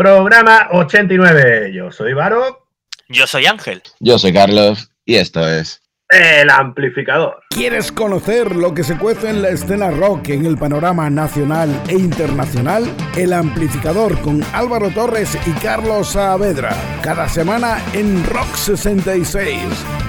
[0.00, 1.74] Programa 89.
[1.74, 2.68] Yo soy Varo.
[3.10, 3.82] Yo soy Ángel.
[3.98, 7.42] Yo soy Carlos y esto es El Amplificador.
[7.50, 11.96] ¿Quieres conocer lo que se cuece en la escena rock en el panorama nacional e
[11.96, 12.84] internacional?
[13.14, 16.74] El Amplificador con Álvaro Torres y Carlos Saavedra.
[17.02, 19.60] Cada semana en Rock 66.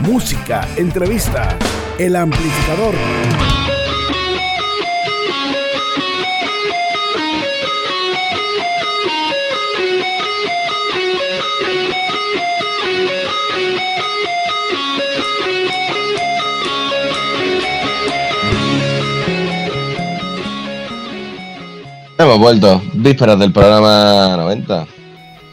[0.03, 1.53] Música, entrevista.
[1.99, 2.95] El Amplificador.
[22.21, 24.85] Hemos vuelto, vísperas del programa 90.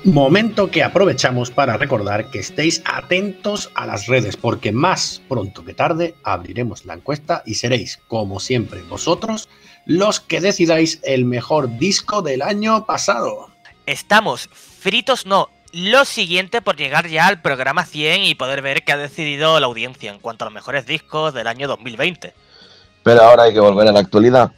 [0.05, 5.73] Momento que aprovechamos para recordar que estéis atentos a las redes, porque más pronto que
[5.73, 9.49] tarde abriremos la encuesta y seréis, como siempre, vosotros
[9.87, 13.49] los que decidáis el mejor disco del año pasado.
[13.87, 18.93] Estamos fritos, no, lo siguiente por llegar ya al programa 100 y poder ver qué
[18.93, 22.35] ha decidido la audiencia en cuanto a los mejores discos del año 2020.
[23.05, 24.53] Pero ahora hay que volver a la actualidad.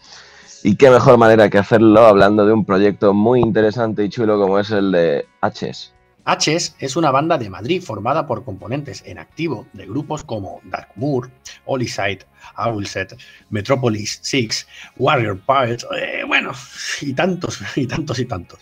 [0.63, 4.59] Y qué mejor manera que hacerlo hablando de un proyecto muy interesante y chulo como
[4.59, 5.95] es el de H's.
[6.27, 10.89] H's es una banda de Madrid formada por componentes en activo de grupos como Dark
[10.97, 11.31] Moor,
[11.65, 12.21] Hollyside,
[12.57, 13.17] Owlset,
[13.49, 16.53] Metropolis Six, Warrior Pirates, eh, bueno,
[17.01, 18.59] y tantos, y tantos, y tantos.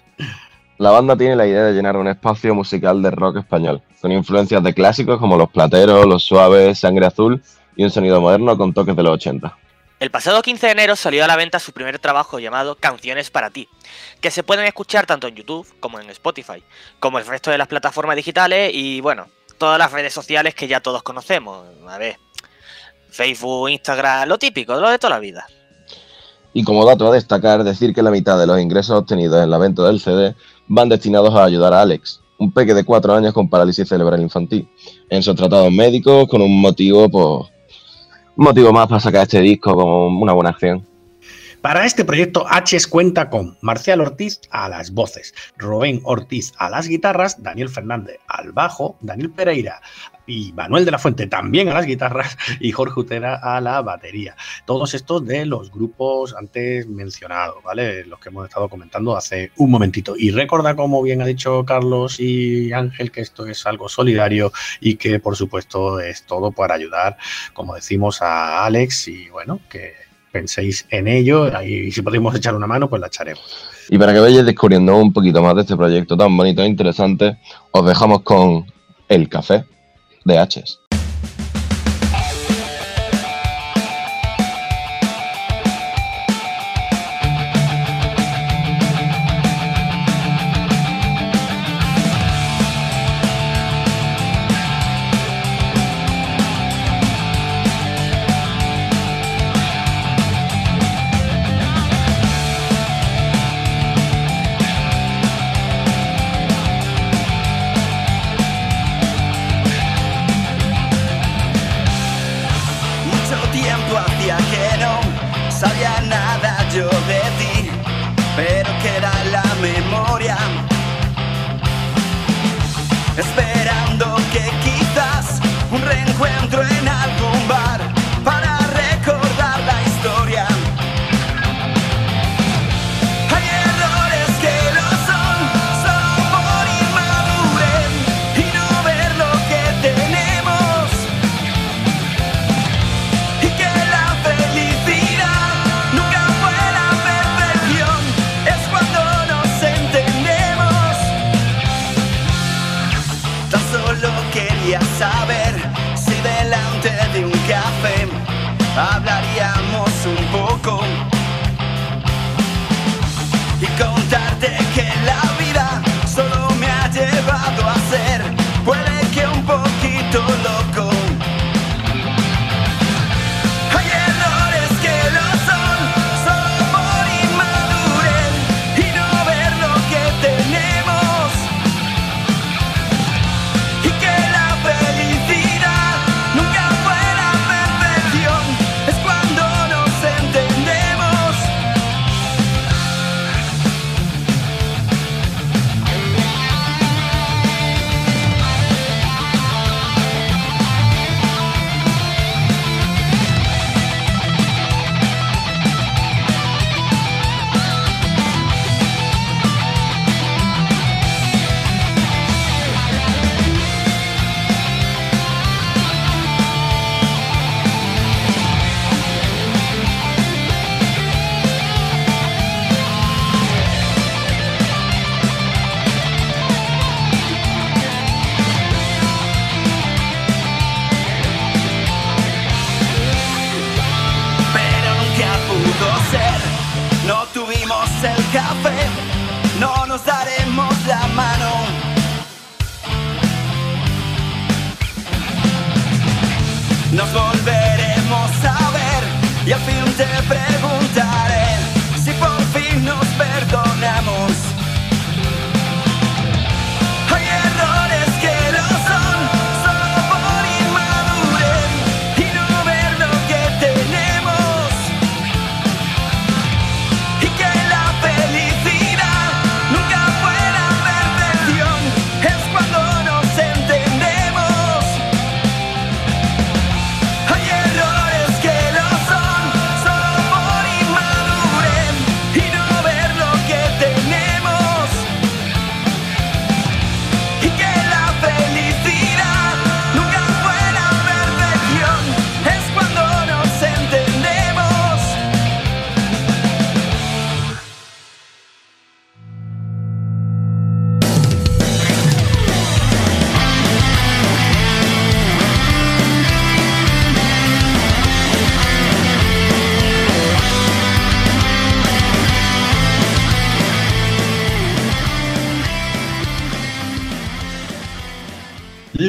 [0.78, 4.62] La banda tiene la idea de llenar un espacio musical de rock español, con influencias
[4.62, 7.42] de clásicos como Los Plateros, Los Suaves, Sangre Azul
[7.74, 9.58] y un sonido moderno con toques de los 80.
[10.00, 13.50] El pasado 15 de enero salió a la venta su primer trabajo llamado Canciones para
[13.50, 13.68] ti,
[14.20, 16.62] que se pueden escuchar tanto en YouTube como en Spotify,
[17.00, 19.26] como el resto de las plataformas digitales y bueno,
[19.58, 21.66] todas las redes sociales que ya todos conocemos.
[21.88, 22.16] A ver,
[23.10, 25.46] Facebook, Instagram, lo típico, lo de toda la vida.
[26.54, 29.58] Y como dato a destacar, decir que la mitad de los ingresos obtenidos en la
[29.58, 30.36] venta del CD
[30.69, 34.69] van destinados a ayudar a Alex, un peque de 4 años con parálisis cerebral infantil,
[35.10, 37.50] en sus tratados médicos con un motivo, pues,
[38.39, 40.84] motivo más para sacar este disco como una buena acción.
[41.60, 46.87] Para este proyecto, H's cuenta con Marcial Ortiz a las voces, Rubén Ortiz a las
[46.87, 49.81] guitarras, Daniel Fernández al bajo, Daniel Pereira
[50.28, 54.37] y Manuel de la Fuente también a las guitarras y Jorge Utera a la batería.
[54.65, 58.05] Todos estos de los grupos antes mencionados, ¿vale?
[58.05, 60.15] Los que hemos estado comentando hace un momentito.
[60.16, 64.97] Y recuerda, como bien ha dicho Carlos y Ángel, que esto es algo solidario y
[64.97, 67.16] que, por supuesto, es todo para ayudar,
[67.55, 69.95] como decimos, a Alex y, bueno, que
[70.31, 73.66] penséis en ello y si podemos echar una mano, pues la echaremos.
[73.89, 77.39] Y para que vayáis descubriendo un poquito más de este proyecto tan bonito e interesante,
[77.71, 78.66] os dejamos con
[79.09, 79.65] El Café
[80.24, 80.88] de H's.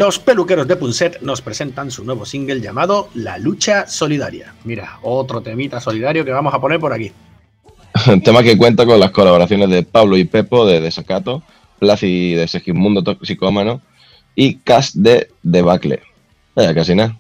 [0.10, 4.56] Los peluqueros de Punset nos presentan su nuevo single llamado La Lucha Solidaria.
[4.64, 7.12] Mira, otro temita solidario que vamos a poner por aquí.
[8.24, 11.44] Tema que cuenta con las colaboraciones de Pablo y Pepo de Desacato,
[11.78, 13.82] Placi de Segismundo Toxicómano
[14.34, 16.02] y Cas de Debacle.
[16.56, 17.19] Casi nada.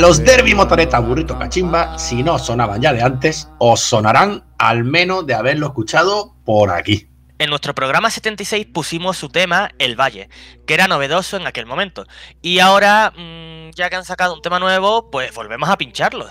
[0.03, 5.25] Los derby motoreta burrito cachimba, si no sonaban ya de antes, os sonarán al menos
[5.25, 7.07] de haberlo escuchado por aquí.
[7.39, 10.27] En nuestro programa 76 pusimos su tema El Valle,
[10.67, 12.05] que era novedoso en aquel momento.
[12.41, 16.29] Y ahora, mm, ya que han sacado un tema nuevo, pues volvemos a pincharlo.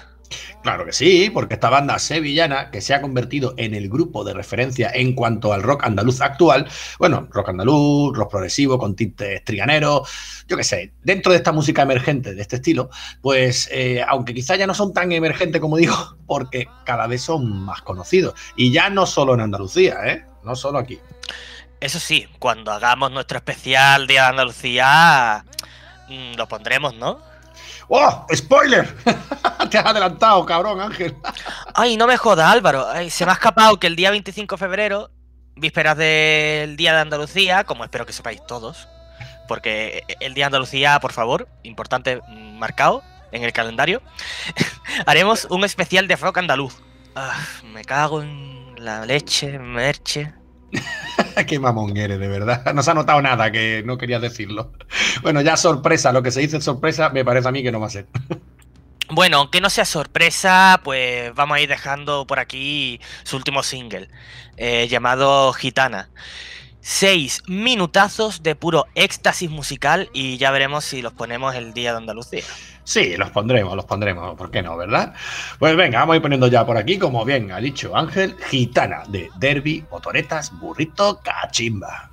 [0.63, 4.35] Claro que sí, porque esta banda sevillana, que se ha convertido en el grupo de
[4.35, 10.09] referencia en cuanto al rock andaluz actual, bueno, rock andaluz, rock progresivo, con tintes triganeros,
[10.49, 14.57] yo qué sé, dentro de esta música emergente de este estilo, pues eh, aunque quizá
[14.57, 15.95] ya no son tan emergentes como digo,
[16.27, 18.35] porque cada vez son más conocidos.
[18.57, 20.25] Y ya no solo en Andalucía, ¿eh?
[20.45, 20.99] No solo aquí.
[21.81, 25.45] Eso sí, cuando hagamos nuestro especial Día de Andalucía,
[26.09, 27.19] mm, lo pondremos, ¿no?
[27.89, 28.27] ¡Oh!
[28.33, 28.95] ¡Spoiler!
[29.73, 31.17] Te has adelantado, cabrón, Ángel.
[31.75, 32.87] Ay, no me jodas, Álvaro.
[32.91, 35.11] Ay, se me ha escapado que el día 25 de febrero,
[35.57, 38.87] vísperas del Día de Andalucía, como espero que sepáis todos,
[39.49, 43.03] porque el Día de Andalucía, por favor, importante mm, marcado
[43.33, 44.03] en el calendario,
[45.07, 46.83] haremos un especial de rock andaluz.
[47.17, 50.35] Ah, me cago en la leche, merche.
[51.47, 52.63] Qué mamón eres, de verdad.
[52.75, 54.73] No se ha notado nada que no querías decirlo.
[55.23, 57.87] Bueno, ya sorpresa, lo que se dice sorpresa, me parece a mí que no va
[57.87, 58.07] a ser.
[59.15, 64.09] Bueno, aunque no sea sorpresa, pues vamos a ir dejando por aquí su último single,
[64.57, 66.09] eh, llamado Gitana.
[66.81, 71.99] Seis minutazos de puro éxtasis musical y ya veremos si los ponemos el día de
[71.99, 72.43] Andalucía.
[72.85, 75.13] Sí, los pondremos, los pondremos, ¿por qué no, verdad?
[75.59, 79.03] Pues venga, vamos a ir poniendo ya por aquí, como bien ha dicho Ángel, Gitana
[79.09, 82.12] de Derby, Motoretas, Burrito, Cachimba.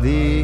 [0.00, 0.37] The.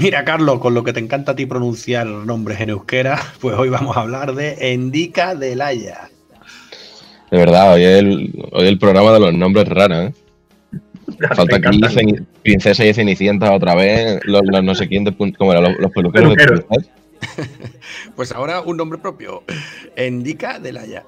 [0.00, 3.68] Mira, Carlos, con lo que te encanta a ti pronunciar nombres en euskera, pues hoy
[3.68, 6.08] vamos a hablar de Endica del Haya.
[7.30, 10.12] De verdad, hoy es el, hoy el programa de los nombres raros, ¿eh?
[11.34, 11.80] Falta aquí
[12.42, 15.60] Princesa y Cenicienta otra vez, los, los no sé quién, de, ¿cómo era?
[15.60, 16.64] Los, los peluqueros, de Peluqueros.
[16.64, 16.92] Princesa.
[18.16, 19.44] Pues ahora un nombre propio,
[19.96, 21.04] Endica del Haya.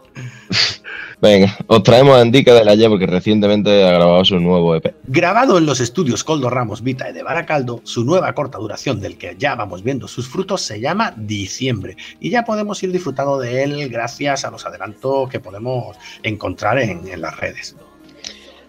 [1.20, 4.94] Venga, os traemos a Endica de la Ye porque recientemente ha grabado su nuevo EP.
[5.06, 9.18] Grabado en los estudios Coldo Ramos Vita y de Baracaldo, su nueva corta duración del
[9.18, 13.62] que ya vamos viendo sus frutos se llama Diciembre y ya podemos ir disfrutando de
[13.62, 17.76] él gracias a los adelantos que podemos encontrar en, en las redes.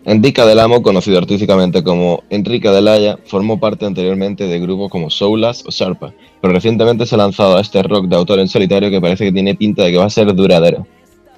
[0.06, 5.10] Enrica del Amo, conocido artísticamente como Enrique del Haya, formó parte anteriormente de grupos como
[5.12, 6.12] Soulas o Sharpa,
[6.42, 9.32] pero recientemente se ha lanzado a este rock de autor en solitario que parece que
[9.32, 10.88] tiene pinta de que va a ser duradero.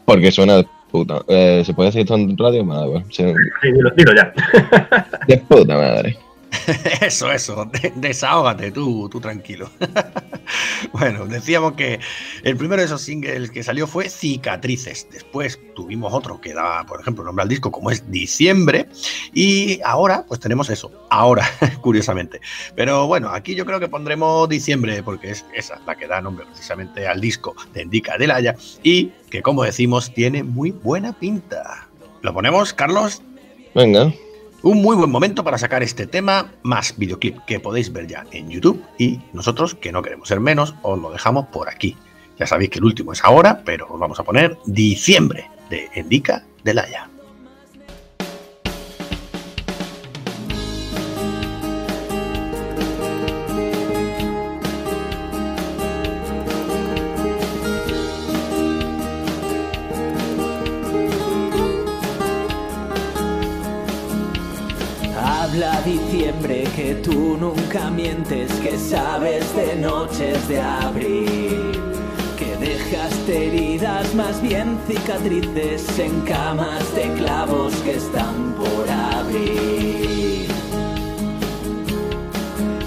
[0.05, 1.21] Porque suena de puta.
[1.27, 2.63] eh, ¿Se puede decir esto en radio?
[2.63, 4.33] Madre, bueno, se- Sí, dilo, dilo ya.
[5.27, 6.17] de puta madre.
[7.01, 9.69] Eso, eso, de- desahógate tú, tú tranquilo.
[10.93, 11.99] bueno, decíamos que
[12.43, 15.07] el primero de esos singles que salió fue Cicatrices.
[15.11, 18.87] Después tuvimos otro que da, por ejemplo, nombre al disco como es Diciembre.
[19.33, 20.91] Y ahora, pues tenemos eso.
[21.09, 21.49] Ahora,
[21.81, 22.41] curiosamente.
[22.75, 26.45] Pero bueno, aquí yo creo que pondremos Diciembre porque es esa la que da nombre
[26.45, 28.55] precisamente al disco de Indica del Haya.
[28.83, 31.87] Y que, como decimos, tiene muy buena pinta.
[32.21, 33.21] ¿Lo ponemos, Carlos?
[33.75, 34.13] Venga,
[34.63, 38.49] Un muy buen momento para sacar este tema, más videoclip que podéis ver ya en
[38.49, 41.97] YouTube y nosotros, que no queremos ser menos, os lo dejamos por aquí.
[42.39, 46.45] Ya sabéis que el último es ahora, pero os vamos a poner Diciembre de Endica
[46.63, 47.12] del Haya.
[67.73, 67.91] Nunca
[68.61, 71.71] que sabes de noches de abril,
[72.37, 80.47] que dejaste heridas, más bien cicatrices en camas de clavos que están por abrir,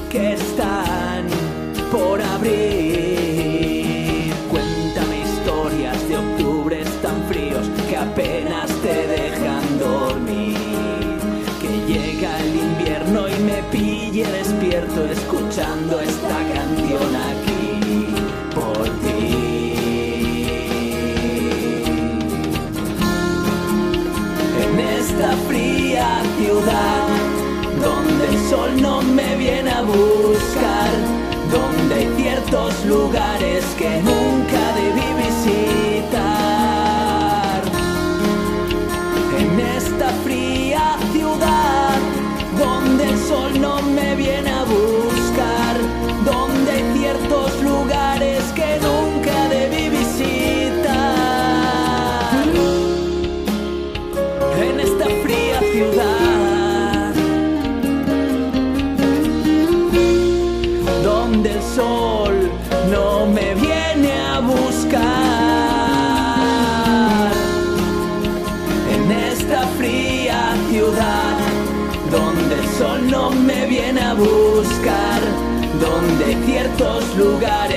[0.09, 1.27] que están
[1.91, 3.13] por abrir.
[4.51, 10.76] Cuéntame historias de octubres tan fríos que apenas te dejan dormir.
[14.17, 18.15] Pille despierto escuchando esta canción aquí
[18.55, 19.75] por ti.
[24.63, 27.09] En esta fría ciudad
[27.83, 30.91] donde el sol no me viene a buscar,
[31.51, 33.26] donde hay ciertos lugares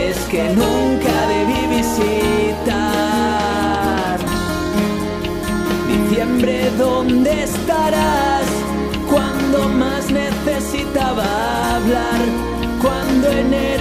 [0.09, 2.69] lugares que nunca debí visitar.
[5.87, 8.45] Diciembre, ¿dónde estarás?
[9.09, 11.25] Cuando más necesitaba
[11.75, 12.19] hablar.
[12.81, 13.78] Cuando enero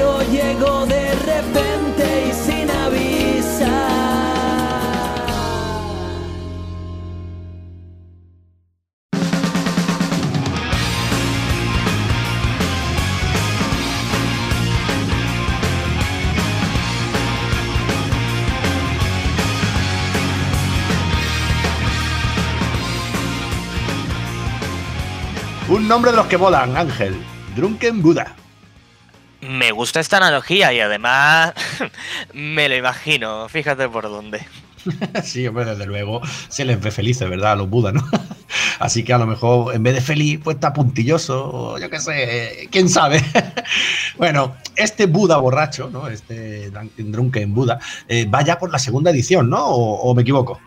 [25.89, 27.17] nombre de los que volan, Ángel.
[27.57, 28.35] Drunken Buddha.
[29.41, 31.53] Me gusta esta analogía y además
[32.35, 34.47] me lo imagino, fíjate por dónde.
[35.25, 37.53] Sí, hombre, desde luego se les ve felices, ¿verdad?
[37.53, 38.03] A los Buda, ¿no?
[38.79, 41.99] Así que a lo mejor en vez de feliz, pues está puntilloso, o yo qué
[42.01, 43.23] sé, quién sabe.
[44.17, 46.09] Bueno, este Buda borracho, ¿no?
[46.09, 49.67] Este Drunken- Buda, eh, va ya por la segunda edición, ¿no?
[49.67, 50.59] ¿O, o me equivoco?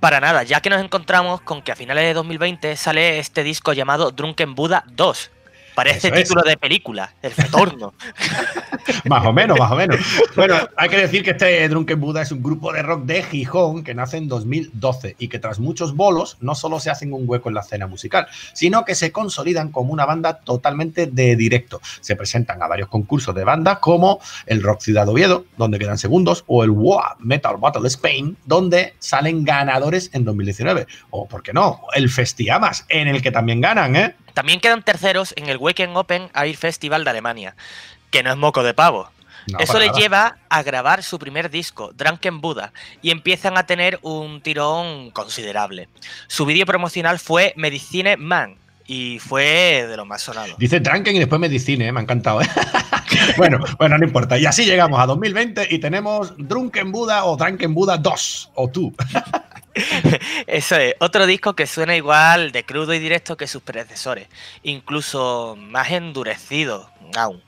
[0.00, 3.72] Para nada, ya que nos encontramos con que a finales de 2020 sale este disco
[3.72, 5.30] llamado Drunken Buddha 2.
[5.78, 6.22] Parece Eso es.
[6.24, 7.94] título de película, El Retorno.
[9.04, 9.98] Más o menos, más o menos.
[10.34, 13.84] Bueno, hay que decir que este Drunken Buddha es un grupo de rock de Gijón
[13.84, 17.48] que nace en 2012 y que tras muchos bolos no solo se hacen un hueco
[17.48, 21.80] en la escena musical, sino que se consolidan como una banda totalmente de directo.
[22.00, 26.44] Se presentan a varios concursos de bandas como el Rock Ciudad Oviedo, donde quedan segundos,
[26.46, 30.86] o el WOA Metal Battle Spain, donde salen ganadores en 2019.
[31.10, 31.82] O, ¿por qué no?
[31.94, 34.14] El Festiamas, en el que también ganan, ¿eh?
[34.38, 37.56] También quedan terceros en el Weekend Open Air Festival de Alemania,
[38.12, 39.10] que no es moco de pavo.
[39.48, 39.98] No, Eso les nada.
[39.98, 42.72] lleva a grabar su primer disco, Drunken Buddha,
[43.02, 45.88] y empiezan a tener un tirón considerable.
[46.28, 48.54] Su vídeo promocional fue Medicine Man
[48.86, 50.54] y fue de lo más sonado.
[50.56, 51.90] Dice Drunken y después Medicine, ¿eh?
[51.90, 52.40] me ha encantado.
[52.40, 52.48] ¿eh?
[53.36, 54.38] bueno, bueno, no importa.
[54.38, 58.92] Y así llegamos a 2020 y tenemos Drunken Buddha o Drunken Buddha 2 o 2.
[60.46, 64.28] Eso es, otro disco que suena igual de crudo y directo que sus predecesores,
[64.62, 67.42] incluso más endurecido aún.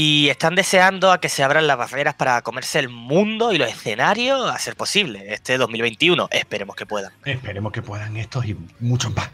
[0.00, 3.68] Y están deseando a que se abran las barreras para comerse el mundo y los
[3.68, 6.28] escenarios a ser posible este 2021.
[6.30, 7.10] Esperemos que puedan.
[7.24, 9.28] Esperemos que puedan estos y muchos más.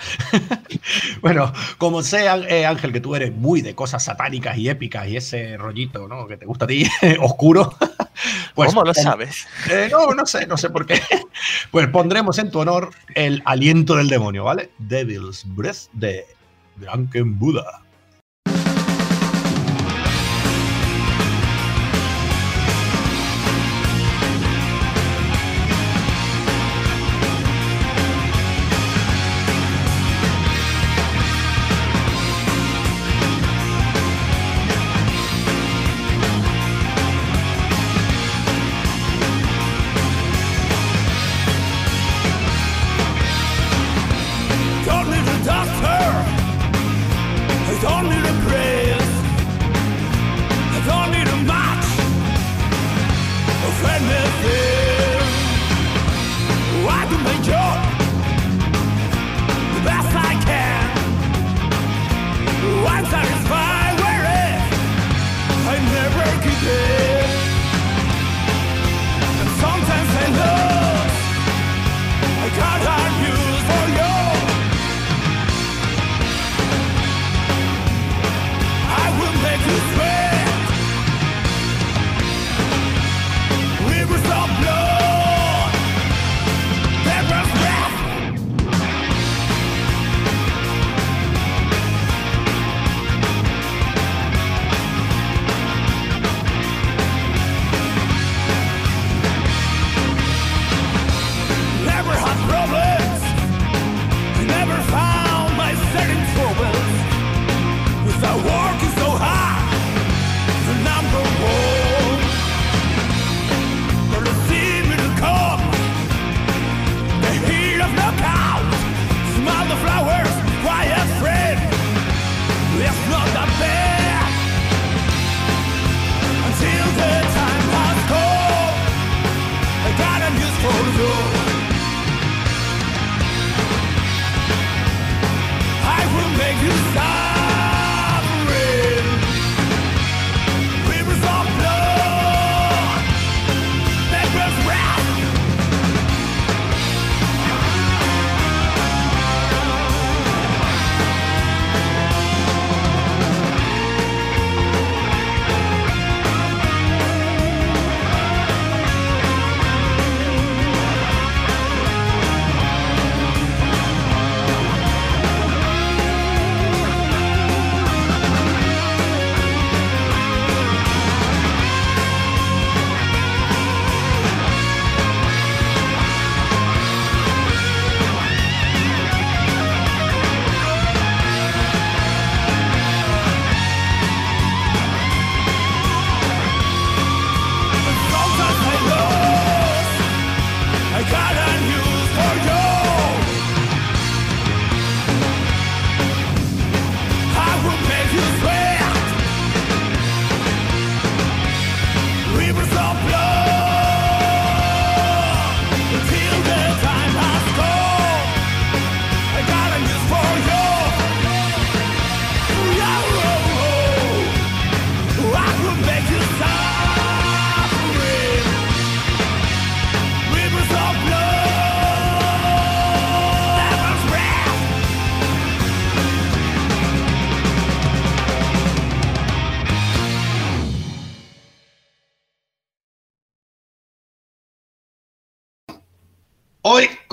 [1.21, 5.19] bueno, como sea, eh, Ángel, que tú eres muy de cosas satánicas y épicas y
[5.19, 6.27] ese rollito ¿no?
[6.27, 6.89] que te gusta a ti,
[7.21, 7.77] oscuro.
[8.55, 9.47] pues ¿Cómo lo sabes?
[9.69, 10.99] Eh, no, no sé, no sé por qué.
[11.73, 14.71] Pues pondremos en tu honor el aliento del demonio, ¿vale?
[14.79, 16.25] Devil's Breath de
[16.77, 17.84] Drunken Buddha.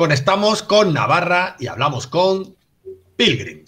[0.02, 2.56] Conectamos con Navarra y hablamos con
[3.18, 3.61] Pilgrims.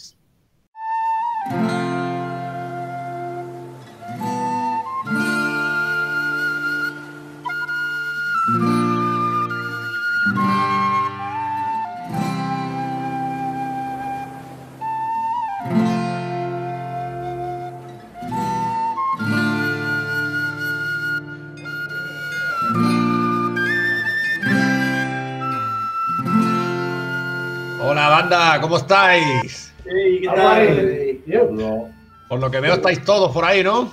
[28.24, 29.74] Banda, ¿cómo estáis?
[29.84, 31.92] ¿qué tal?
[32.30, 33.92] Por lo que veo estáis todos por ahí, ¿no?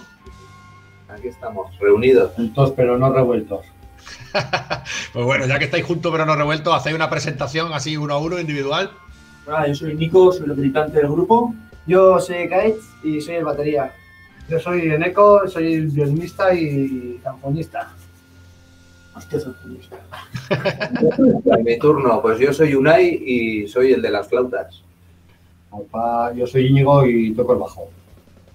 [1.09, 2.33] Aquí estamos, reunidos.
[2.35, 3.67] Juntos pero no revueltos.
[5.13, 8.19] Pues bueno, ya que estáis juntos pero no revueltos, hacéis una presentación así uno a
[8.19, 8.93] uno, individual.
[9.45, 11.53] Hola, yo soy Nico, soy el militante del grupo.
[11.87, 13.93] Yo soy Kate y soy el batería.
[14.49, 17.93] Yo soy Eneco, soy el violinista y zamfonista.
[19.21, 19.39] Hostia,
[21.65, 24.83] mi turno, pues yo soy Unai y soy el de las flautas.
[25.71, 27.89] Opa, yo soy Íñigo y toco el bajo.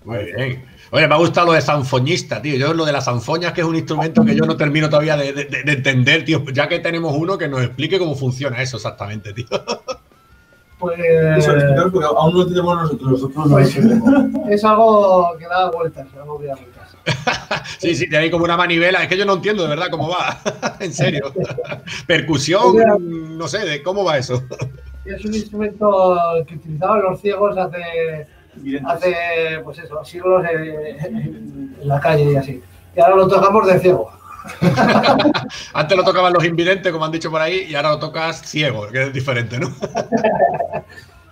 [0.03, 0.65] Muy bien.
[0.91, 2.55] Oye, me ha gustado lo de zanfoñista, tío.
[2.57, 5.33] Yo lo de las zanfoñas, que es un instrumento que yo no termino todavía de,
[5.33, 6.43] de- de entender, tío.
[6.53, 9.45] Ya que tenemos uno que nos explique cómo funciona eso exactamente, tío.
[10.77, 10.99] Pues
[11.37, 14.11] Eso, explicaros porque aún no lo tenemos nosotros, nosotros no lo entendemos.
[14.49, 16.74] es algo que da vueltas, algo que da vueltas.
[17.79, 19.03] Sí, sí, tenéis como una manivela.
[19.03, 20.39] Es que yo no entiendo de verdad cómo va.
[20.79, 21.33] en serio.
[22.07, 24.43] Percusión, no sé, de cómo va eso.
[25.03, 28.27] Es un instrumento que utilizaban los ciegos hace,
[28.85, 29.15] hace
[29.63, 32.63] pues eso, siglos en, en la calle y así.
[32.95, 34.11] Y ahora lo tocamos de ciego.
[35.73, 38.87] Antes lo tocaban los invidentes, como han dicho por ahí, y ahora lo tocas ciego,
[38.87, 39.73] que es diferente, ¿no?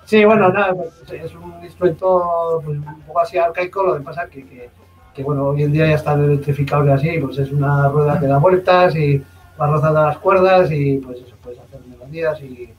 [0.06, 4.28] Sí, bueno, nada, pues, es un instrumento pues, un poco así arcaico, lo que pasa
[4.28, 4.70] que, que,
[5.14, 8.28] que, bueno, hoy en día ya están electrificados y así, pues es una rueda que
[8.28, 9.22] da vueltas y
[9.60, 12.70] va rozando las cuerdas y pues eso, puedes hacer melodías y,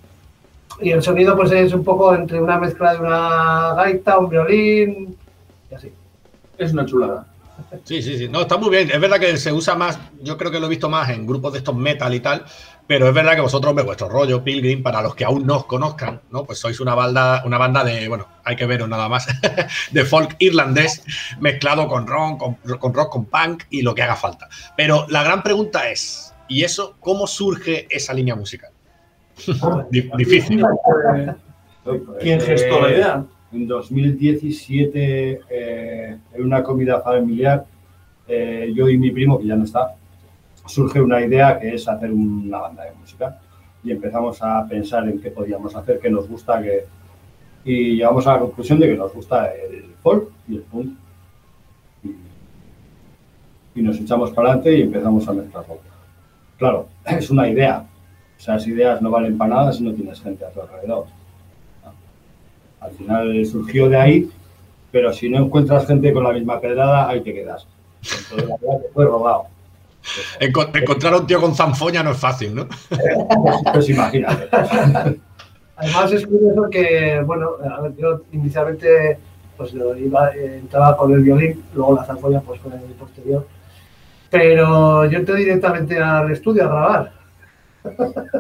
[0.81, 5.17] y el sonido pues es un poco entre una mezcla de una gaita, un violín
[5.71, 5.93] y así.
[6.59, 7.27] Es una chulada.
[7.85, 8.29] Sí, sí, sí.
[8.29, 8.91] No, está muy bien.
[8.91, 11.53] Es verdad que se usa más, yo creo que lo he visto más en grupos
[11.53, 12.45] de estos metal y tal,
[12.87, 16.21] pero es verdad que vosotros, vuestro rollo, Pilgrim, para los que aún no os conozcan,
[16.31, 16.45] ¿no?
[16.45, 19.27] Pues sois una banda, una banda de, bueno, hay que veros nada más,
[19.91, 21.03] de folk irlandés
[21.41, 24.49] mezclado con rock, con, con rock, con punk y lo que haga falta.
[24.77, 28.71] Pero la gran pregunta es, ¿y eso cómo surge esa línea musical?
[29.91, 30.65] Di- Difícil.
[32.21, 33.25] ¿Quién gestó la idea?
[33.53, 37.65] En 2017, eh, en una comida familiar,
[38.27, 39.95] eh, yo y mi primo, que ya no está,
[40.67, 43.39] surge una idea que es hacer una banda de música.
[43.83, 46.63] Y empezamos a pensar en qué podíamos hacer, qué nos gusta,
[47.65, 50.99] y llegamos a la conclusión de que nos gusta el folk y el punk.
[53.75, 55.79] Y, nos echamos para adelante y empezamos a mezclarlo.
[56.59, 57.85] Claro, es una idea.
[58.39, 61.07] Esas ideas no valen para nada si no tienes gente a tu alrededor.
[62.81, 64.31] Al final surgió de ahí,
[64.93, 67.67] pero si no encuentras gente con la misma pedrada, ahí te quedas.
[68.31, 68.57] Entonces,
[68.93, 69.54] fue robado.
[70.41, 72.69] Enco- encontrar a un tío con zanfoña no es fácil, ¿no?
[73.73, 74.49] Pues imagínate.
[75.77, 79.19] Además es curioso que, bueno, a ver, yo inicialmente
[79.57, 83.47] pues lo iba, eh, entraba con el violín, luego la zanfoña pues fue el posterior,
[84.31, 87.13] pero yo entré directamente al estudio a grabar.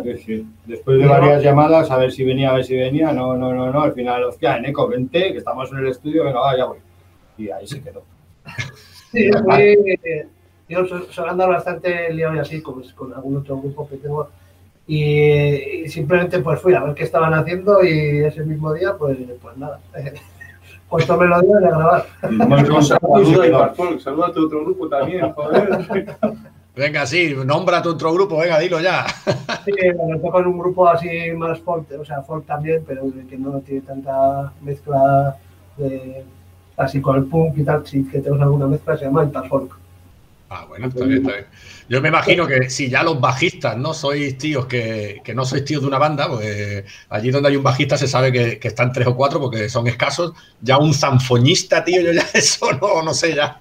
[0.02, 0.46] Sí, sí.
[0.64, 3.70] Después de varias llamadas, a ver si venía, a ver si venía, no, no, no,
[3.70, 3.82] no.
[3.82, 6.78] Al final, hostia, Eneco, vente, que estamos en el estudio, venga, va, ya voy.
[7.36, 8.02] Y ahí se quedó.
[9.12, 9.62] Sí, fui,
[10.02, 10.26] eh,
[10.68, 14.28] yo su- suelo andar bastante liado y así con, con algún otro grupo que tengo
[14.86, 15.02] y,
[15.84, 19.56] y simplemente pues fui a ver qué estaban haciendo y ese mismo día pues, pues
[19.56, 19.80] nada,
[20.88, 22.06] pues tomé lo día de grabar.
[24.00, 26.16] Saluda a tu otro grupo también, joder.
[26.76, 29.06] Venga, sí, nombra tu otro grupo, venga, dilo ya.
[29.64, 33.38] Sí, bueno, toco en un grupo así más folk, o sea, folk también, pero que
[33.38, 35.36] no tiene tanta mezcla
[35.76, 36.24] de
[36.76, 39.78] así con el punk y tal, sí que tenemos alguna mezcla, se llama Interfolk.
[40.56, 41.46] Ah, bueno, está bien, está bien.
[41.88, 45.64] Yo me imagino que si ya los bajistas no sois tíos que, que no sois
[45.64, 48.92] tíos de una banda, pues allí donde hay un bajista se sabe que, que están
[48.92, 50.32] tres o cuatro porque son escasos.
[50.62, 53.58] Ya un zanfoñista, tío, yo ya eso no, no sé ya.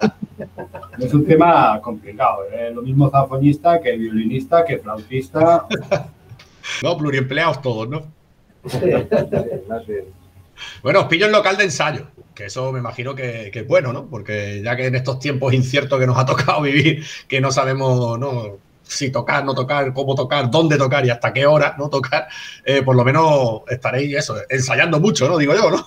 [0.99, 2.43] Es un tema complicado.
[2.51, 2.69] ¿eh?
[2.71, 5.65] Lo mismo zafonista que violinista, que flautista.
[6.81, 8.03] No, pluriempleados todos, ¿no?
[9.67, 10.05] Más bien.
[10.81, 14.07] Bueno, os pillo en local de ensayo, que eso me imagino que, es bueno, ¿no?
[14.07, 18.19] Porque ya que en estos tiempos inciertos que nos ha tocado vivir, que no sabemos
[18.19, 18.57] ¿no?
[18.83, 22.27] si tocar, no tocar, cómo tocar, dónde tocar y hasta qué hora no tocar,
[22.65, 25.37] eh, por lo menos estaréis eso, ensayando mucho, ¿no?
[25.37, 25.85] Digo yo, ¿no?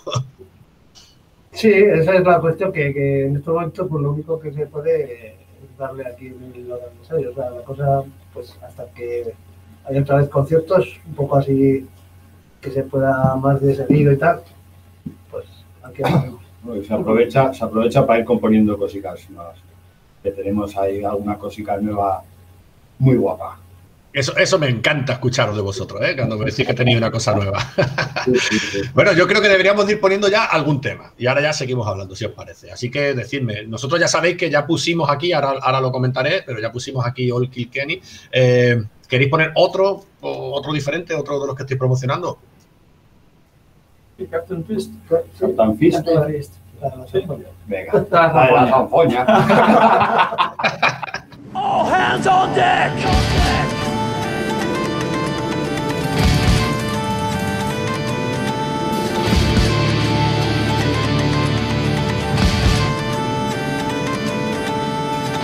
[1.53, 5.37] Sí, esa es la cuestión, que, en estos momentos pues lo único que se puede
[5.79, 7.31] darle aquí en el local de ensayo.
[7.31, 8.03] O sea, la cosa,
[8.35, 9.33] pues hasta que
[9.85, 11.87] hay otra vez conciertos, un poco así
[12.61, 14.43] que se pueda más de seguido y tal,
[15.31, 15.47] pues
[15.83, 16.03] aquí.
[16.63, 19.57] Bueno, se aprovecha, se aprovecha para ir componiendo cositas nuevas.
[20.21, 22.25] Que tenemos ahí alguna cosica nueva
[22.99, 23.61] muy guapa.
[24.13, 26.17] Eso, eso me encanta escucharos de vosotros, ¿eh?
[26.17, 27.59] cuando me decís que tenéis una cosa nueva.
[28.95, 31.13] bueno, yo creo que deberíamos ir poniendo ya algún tema.
[31.19, 32.73] Y ahora ya seguimos hablando, si os parece.
[32.73, 36.61] Así que decidme, nosotros ya sabéis que ya pusimos aquí, ahora, ahora lo comentaré, pero
[36.61, 38.01] ya pusimos aquí All Kill Kenny.
[38.33, 42.39] Eh, ¿Queréis poner otro, o otro diferente, otro de los que estoy promocionando?
[44.25, 44.91] Captain Fist.
[45.09, 46.05] Captain Fist.
[47.69, 49.25] Venga, La la de la zanfoña.
[51.55, 52.93] All hands on deck!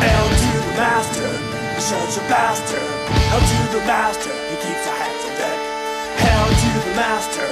[0.03, 1.31] Hail to the master,
[1.81, 2.91] such a bastard.
[3.31, 5.61] Hail to the master, he keeps our hands on deck.
[6.25, 7.49] Hail to the master,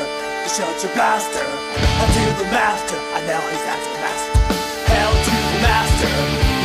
[0.51, 1.47] such a blaster.
[1.47, 4.35] Hail to the master, I know he's after the master.
[4.91, 6.11] Hail to the master,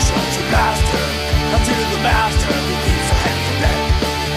[0.02, 1.10] such a bastard.
[1.54, 3.82] Hail to the master, he keeps our hands on deck.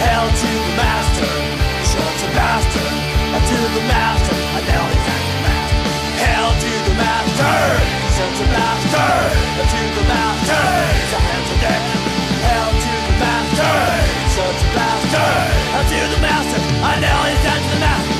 [0.04, 1.32] Hail to the master,
[1.80, 2.92] such a bastard.
[3.32, 5.80] Hail to the master, I know he's after the master.
[6.20, 7.56] Hail to the master,
[8.20, 9.12] such a blaster.
[9.48, 10.60] Hail to the master,
[10.92, 11.82] keeps our hands on deck.
[12.44, 13.72] Hail to the master,
[14.28, 15.28] such a blaster.
[15.72, 18.04] Hail to the master, I know he's down to the master, to the master, to
[18.04, 18.17] the master.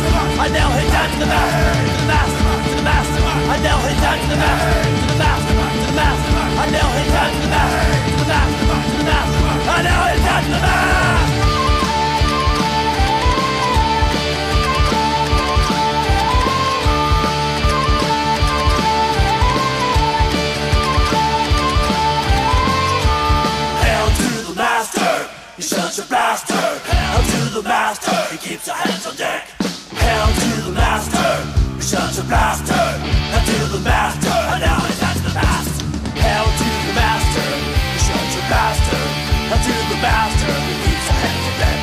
[0.00, 2.40] I know he's down to the master, to the master,
[2.70, 3.20] to the master.
[3.20, 6.32] I know he's down to the master, to the master, to the master.
[6.40, 9.40] I know he's down to the master, to the master, to the master.
[9.68, 11.10] I know he's down to the master.
[23.84, 25.12] Hail to the master,
[25.56, 26.54] he's such a blaster.
[26.88, 29.59] Hail to the master, he keeps our hands on deck.
[30.20, 31.32] Hail to the master,
[31.80, 32.76] he's such a blaster.
[33.32, 35.80] Hail to the master, and now he's at the mast.
[36.12, 37.48] Hail to the master,
[37.96, 39.00] he's such a blaster.
[39.48, 41.80] Hail to the master, he keeps our hands on deck.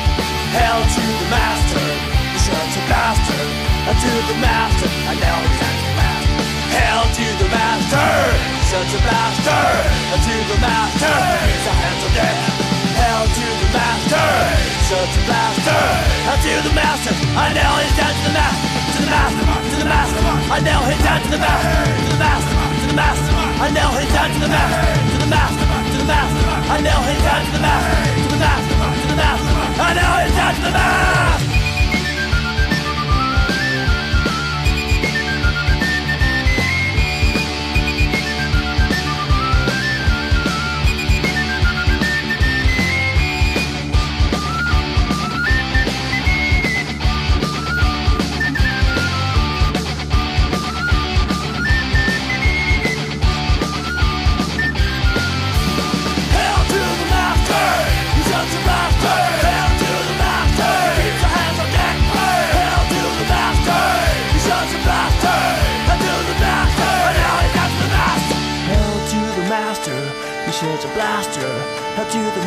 [0.54, 1.82] Hail to the master,
[2.30, 3.42] he's such a blaster.
[3.90, 6.30] Hail to the master, and now he's at the mast.
[6.78, 8.06] Hail to the master,
[8.70, 9.66] such a blaster.
[9.82, 11.10] Hail to the master,
[11.42, 12.38] keeps our hands on deck.
[13.02, 14.07] Hail to the master,
[14.88, 15.84] such a blaster.
[16.24, 19.76] Hail to the master, I know he's down to the master, to the master, to
[19.76, 20.20] the master.
[20.48, 23.32] I know he's down to the master, to the master, to the master.
[23.36, 26.40] I know he's down to the master, to the master, to the master.
[26.72, 29.52] I know he's down to the master, to the master, to the master.
[29.76, 31.57] I know he's down to the master.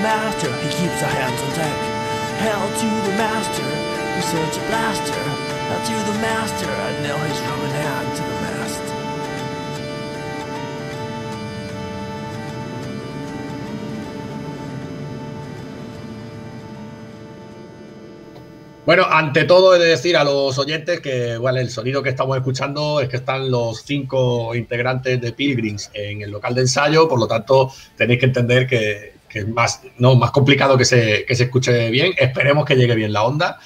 [0.01, 1.77] Master, he keeps our hands on deck.
[2.41, 3.69] Hail to the master,
[4.17, 5.23] he sheds a blaster.
[5.69, 8.81] Hail to the master, and now he's running out to the mast.
[18.83, 22.35] Bueno, ante todo he de decir a los oyentes que bueno, el sonido que estamos
[22.35, 27.19] escuchando es que están los cinco integrantes de Pilgrims en el local de ensayo, por
[27.19, 31.35] lo tanto tenéis que entender que, que es más, no, más complicado que se, que
[31.35, 32.13] se escuche bien.
[32.17, 33.59] Esperemos que llegue bien la onda.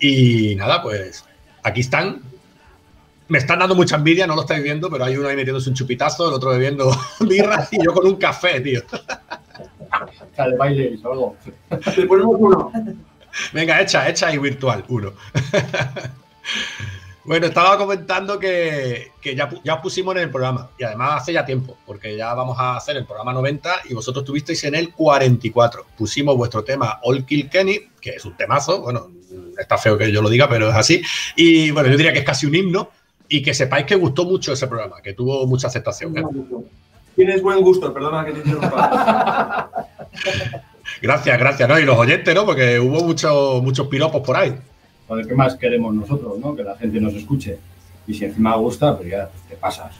[0.00, 1.24] Y nada, pues
[1.62, 2.22] aquí están.
[3.28, 5.76] Me están dando mucha envidia, no lo estáis viendo, pero hay uno ahí metiéndose un
[5.76, 6.90] chupitazo, el otro bebiendo
[7.20, 8.80] birra y yo con un café, tío.
[10.34, 11.36] Sale baile o algo.
[11.96, 12.72] Le ponemos uno.
[13.52, 15.12] Venga, echa, echa y virtual, uno.
[17.30, 21.46] Bueno, estaba comentando que, que ya, ya pusimos en el programa, y además hace ya
[21.46, 25.86] tiempo, porque ya vamos a hacer el programa 90 y vosotros estuvisteis en el 44.
[25.96, 29.12] Pusimos vuestro tema All Kill Kenny, que es un temazo, bueno,
[29.56, 31.02] está feo que yo lo diga, pero es así.
[31.36, 32.90] Y bueno, yo diría que es casi un himno,
[33.28, 36.18] y que sepáis que gustó mucho ese programa, que tuvo mucha aceptación.
[36.18, 36.24] ¿eh?
[37.14, 39.70] Tienes buen gusto, perdona que te interrumpa.
[41.00, 41.78] Gracias, gracias, ¿no?
[41.78, 42.44] Y los oyentes, ¿no?
[42.44, 44.52] Porque hubo muchos muchos piropos por ahí.
[45.10, 46.54] Joder, ¿qué más queremos nosotros, no?
[46.54, 47.58] Que la gente nos escuche.
[48.06, 49.96] Y si encima gusta, pues ya te pasas.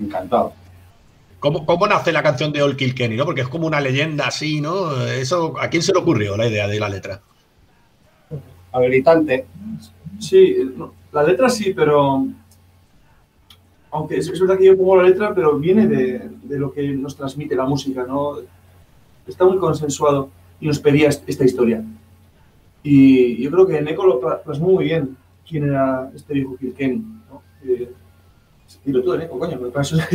[0.00, 0.52] Encantado.
[1.38, 3.24] ¿Cómo, ¿Cómo nace la canción de All Kilkenny, no?
[3.24, 5.06] Porque es como una leyenda así, ¿no?
[5.06, 7.20] Eso, ¿A quién se le ocurrió la idea de la letra?
[8.72, 9.46] Habilitante.
[10.18, 10.56] Sí,
[11.12, 12.26] la letra sí, pero.
[13.92, 17.14] Aunque es, verdad que yo pongo la letra, pero viene de, de lo que nos
[17.16, 18.38] transmite la música, ¿no?
[19.24, 21.84] Está muy consensuado y nos pedía est- esta historia.
[22.82, 25.16] Y yo creo que Neko lo pla- plasmó muy bien
[25.48, 26.96] quién era este viejo Kilkenny,
[27.30, 27.42] ¿no?
[27.64, 27.92] Eh,
[28.84, 29.96] dilo tú, Neko, coño, me paso.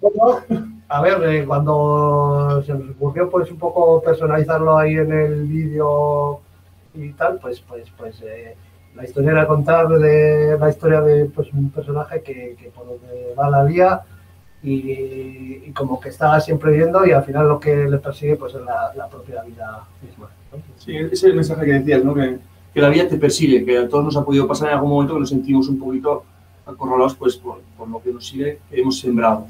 [0.00, 0.40] Bueno,
[0.88, 6.40] a ver, eh, cuando se nos ocurrió pues un poco personalizarlo ahí en el vídeo
[6.94, 8.56] y tal, pues pues pues eh,
[8.96, 13.34] la historia era contar de la historia de pues un personaje que, que por donde
[13.38, 14.00] va la lía
[14.62, 18.54] y, y como que está siempre viendo y al final lo que le persigue pues
[18.54, 20.30] es la, la propia vida misma.
[20.84, 22.14] Sí, ese es el mensaje que decías, ¿no?
[22.14, 22.38] Que,
[22.74, 25.14] que la vida te persigue, que a todos nos ha podido pasar en algún momento
[25.14, 26.24] que nos sentimos un poquito
[26.66, 29.46] acorralados pues, por, por lo que nos sigue, que hemos sembrado.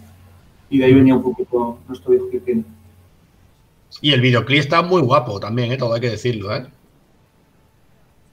[0.68, 2.64] Y de ahí venía un poquito nuestro viejo Kilkenny.
[4.00, 5.76] Y el videoclip está muy guapo también, ¿eh?
[5.76, 6.66] Todo hay que decirlo, ¿eh?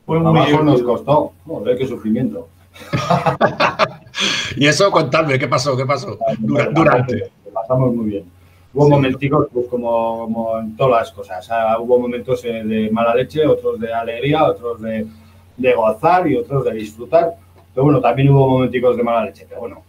[0.05, 1.33] Fue muy Abajo nos costó.
[1.45, 2.47] Joder, qué sufrimiento.
[4.55, 5.77] Y eso, contadme, ¿qué pasó?
[5.77, 6.17] ¿Qué pasó?
[6.39, 7.31] Dura- durante.
[7.45, 8.23] Lo pasamos muy bien.
[8.74, 11.49] Hubo momenticos, pues como, como en todas las cosas.
[11.80, 15.07] Hubo momentos eh, de mala leche, otros de alegría, otros de,
[15.55, 17.36] de gozar y otros de disfrutar.
[17.74, 19.45] Pero bueno, también hubo momenticos de mala leche.
[19.47, 19.84] Pero bueno,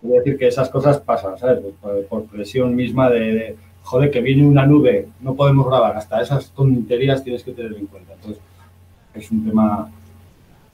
[0.00, 1.60] quiero decir que esas cosas pasan, ¿sabes?
[1.60, 5.96] Pues por, por presión misma de, de, joder, que viene una nube, no podemos grabar.
[5.96, 8.14] Hasta esas tonterías tienes que tener en cuenta.
[8.14, 8.42] Entonces,
[9.14, 9.90] es un tema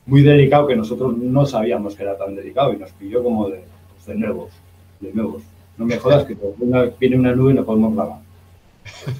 [0.07, 3.62] muy delicado que nosotros no sabíamos que era tan delicado y nos pilló como de,
[3.93, 4.51] pues, de nuevos,
[5.01, 5.43] de nuevos.
[5.79, 8.18] No me jodas que una- viene una nube y no podemos grabar.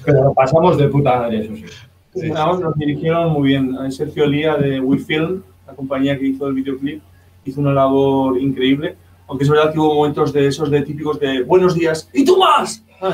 [0.05, 2.27] Pero lo pasamos de puta madre, eso sí.
[2.29, 3.91] Nada, nos dirigieron muy bien.
[3.91, 7.01] Sergio Lía de WeFilm, la compañía que hizo el videoclip,
[7.45, 8.95] hizo una labor increíble.
[9.27, 12.37] Aunque es verdad que hubo momentos de esos de típicos de buenos días y tú
[12.39, 12.83] más.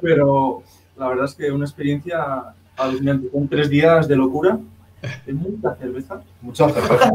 [0.00, 0.62] Pero
[0.96, 3.28] la verdad es que una experiencia alucinante.
[3.28, 4.58] Con tres días de locura,
[5.26, 6.22] de mucha cerveza.
[6.40, 7.12] Mucha cerveza.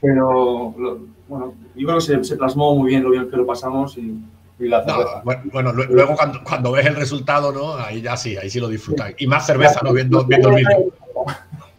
[0.00, 3.46] Pero lo- bueno, yo creo que se, se plasmó muy bien lo bien que lo
[3.46, 4.18] pasamos y,
[4.58, 7.74] la No, bueno, bueno, lue- luego cuando, cuando ves el resultado, ¿no?
[7.74, 9.12] Ahí ya sí, ahí sí lo disfrutas.
[9.18, 9.92] Y más cerveza, ¿no?
[9.92, 10.92] Viendo, viendo el vídeo.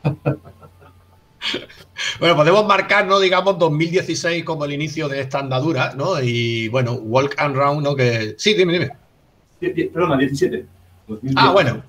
[2.20, 3.20] Bueno, podemos marcar, ¿no?
[3.20, 6.22] Digamos, 2016 como el inicio de esta andadura, ¿no?
[6.22, 7.96] Y bueno, Walk and Round, ¿no?
[7.96, 8.36] Que...
[8.38, 8.92] Sí, dime, dime.
[9.94, 10.66] Perdona, 17.
[11.36, 11.84] Ah, bueno.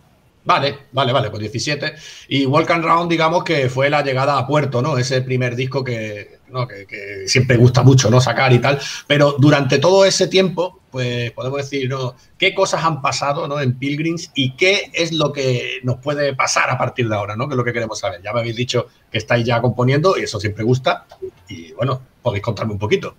[0.44, 1.94] Vale, vale, vale, pues 17.
[2.28, 4.96] Y Walk and Round, digamos que fue la llegada a puerto, ¿no?
[4.96, 6.66] Ese primer disco que, ¿no?
[6.66, 8.20] que, siempre gusta mucho, ¿no?
[8.20, 8.78] Sacar y tal.
[9.07, 12.14] Pero durante todo ese tiempo, pues podemos decir, ¿no?
[12.38, 13.61] ¿Qué cosas han pasado, ¿no?
[13.61, 17.49] En Pilgrims y qué es lo que nos puede pasar a partir de ahora, ¿no?
[17.49, 18.22] Que es lo que queremos saber.
[18.22, 21.07] Ya me habéis dicho que estáis ya componiendo y eso siempre gusta.
[21.49, 23.14] Y bueno, podéis contarme un poquito.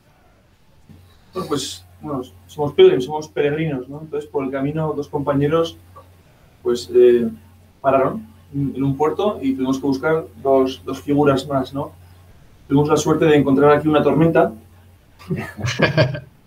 [1.33, 4.01] Bueno, pues bueno, somos pilgrims, somos peregrinos, ¿no?
[4.01, 5.77] Entonces, por el camino, dos compañeros,
[6.61, 7.27] pues, eh,
[7.81, 11.91] pararon en en un puerto y tuvimos que buscar dos, dos figuras más, ¿no?
[12.67, 14.51] Tuvimos la suerte de encontrar aquí una tormenta.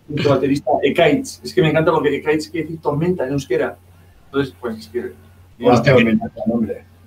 [0.08, 1.40] Nuestro baterista, Ekaitz.
[1.44, 3.76] Es que me encanta porque Ekaitz quiere decir tormenta en euskera.
[4.26, 5.12] Entonces, pues, es que...
[5.64, 5.94] Hostia.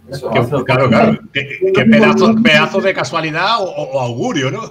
[0.09, 1.17] Eso, Que- hace- claro, claro.
[1.31, 4.61] Qué, pedazo, pedazo de casualidad o, o augurio, ¿no?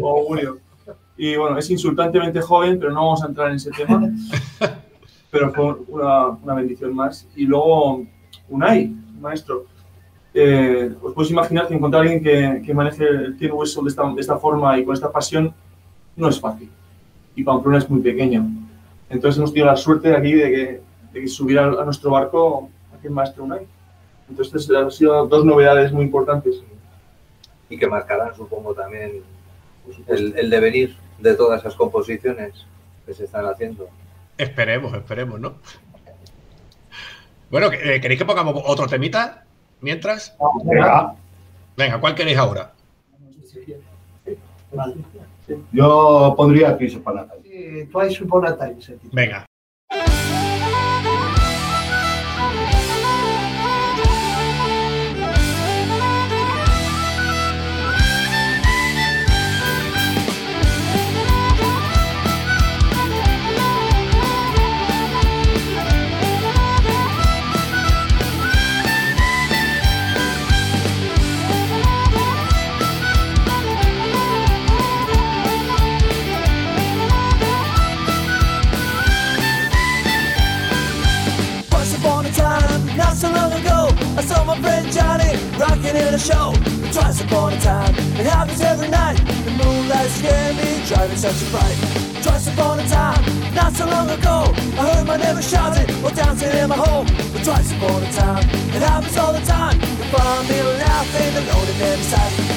[0.00, 0.58] o Julio.
[1.16, 4.08] Y bueno, es insultantemente joven, pero no vamos a entrar en ese tema.
[5.30, 7.28] Pero fue una, una bendición más.
[7.36, 8.02] Y luego,
[8.48, 9.66] Unai, maestro.
[10.34, 13.88] Eh, os podéis imaginar que encontrar a alguien que, que maneje el tin whistle de
[13.88, 15.54] esta, de esta forma y con esta pasión
[16.16, 16.70] no es fácil.
[17.34, 18.46] Y Pamplona es muy pequeño.
[19.08, 20.80] Entonces hemos tenido la suerte aquí de que,
[21.12, 23.66] de que subiera a nuestro barco aquí el maestro Unai.
[24.28, 26.62] Entonces han sido dos novedades muy importantes.
[27.70, 29.22] Y que marcarán, supongo, también
[30.06, 32.66] el, el devenir de todas esas composiciones
[33.06, 33.88] que se están haciendo.
[34.36, 35.54] Esperemos, esperemos, ¿no?
[37.50, 39.44] Bueno, eh, ¿queréis que pongamos otro temita
[39.80, 40.36] mientras?
[40.64, 41.14] Venga.
[41.76, 42.72] Venga, ¿cuál queréis ahora?
[45.72, 47.42] Yo pondría Chris Upon a Time.
[47.42, 48.76] Sí, Twice Upon a Time.
[49.12, 49.47] Venga.
[88.90, 89.18] Night.
[89.44, 91.76] The moonlight scared me, driving such a fright.
[92.22, 93.22] Twice upon a time,
[93.54, 97.06] not so long ago, I heard my neighbor shouting or dancing in my home.
[97.32, 98.44] But twice upon a time,
[98.76, 99.80] it happens all the time.
[99.80, 102.47] You find me laughing alone in every sight.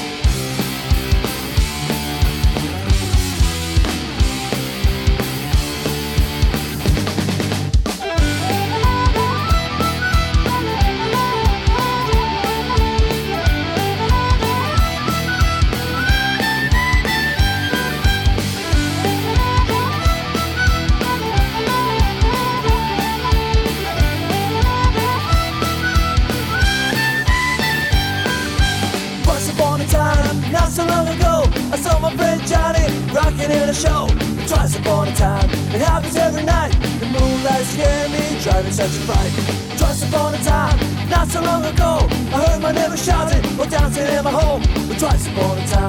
[42.72, 44.62] Neighbor shouting or dancing in my home.
[44.88, 45.81] But twice upon a time,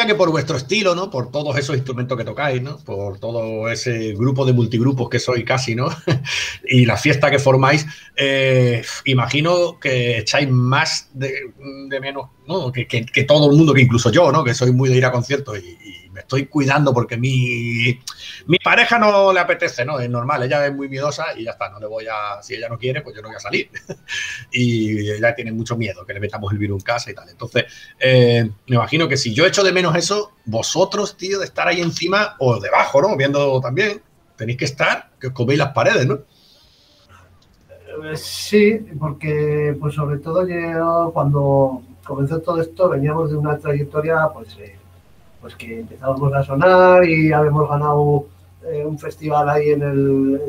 [0.00, 1.10] Decía que por vuestro estilo, ¿no?
[1.10, 2.78] Por todos esos instrumentos que tocáis, ¿no?
[2.78, 5.88] Por todo ese grupo de multigrupos que soy casi, ¿no?
[6.68, 7.86] y la fiesta que formáis,
[8.16, 11.52] eh, imagino que echáis más de,
[11.88, 12.72] de menos, ¿no?
[12.72, 14.42] Que, que- que todo el mundo, que incluso yo, ¿no?
[14.42, 17.98] Que soy muy de ir a conciertos y, y estoy cuidando porque mi,
[18.46, 20.00] mi pareja no le apetece, ¿no?
[20.00, 22.68] Es normal, ella es muy miedosa y ya está, no le voy a, si ella
[22.68, 23.70] no quiere, pues yo no voy a salir.
[24.52, 27.28] y ella tiene mucho miedo que le metamos el virus en casa y tal.
[27.28, 27.64] Entonces,
[27.98, 31.80] eh, me imagino que si yo echo de menos eso, vosotros, tío, de estar ahí
[31.80, 33.16] encima o debajo, ¿no?
[33.16, 34.02] Viendo también,
[34.36, 36.14] tenéis que estar, que os coméis las paredes, ¿no?
[36.14, 44.28] Eh, Sí, porque pues sobre todo yo cuando comenzó todo esto veníamos de una trayectoria
[44.32, 44.76] pues, eh,
[45.40, 48.26] pues que empezábamos a sonar y habíamos ganado
[48.66, 50.40] eh, un festival ahí en, el,